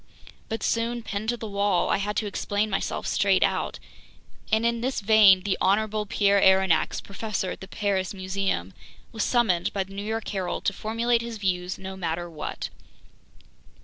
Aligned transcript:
But 0.49 0.63
soon, 0.63 1.03
pinned 1.03 1.29
to 1.29 1.37
the 1.37 1.47
wall, 1.47 1.91
I 1.91 1.97
had 1.97 2.15
to 2.15 2.25
explain 2.25 2.71
myself 2.71 3.05
straight 3.05 3.43
out. 3.43 3.77
And 4.51 4.65
in 4.65 4.81
this 4.81 4.99
vein, 4.99 5.43
"the 5.43 5.59
honorable 5.61 6.07
Pierre 6.07 6.41
Aronnax, 6.41 6.99
Professor 7.03 7.51
at 7.51 7.61
the 7.61 7.67
Paris 7.67 8.11
Museum," 8.11 8.73
was 9.11 9.23
summoned 9.23 9.71
by 9.73 9.83
The 9.83 9.93
New 9.93 10.01
York 10.03 10.27
Herald 10.29 10.65
to 10.65 10.73
formulate 10.73 11.21
his 11.21 11.37
views 11.37 11.77
no 11.77 11.95
matter 11.95 12.27
what. 12.27 12.71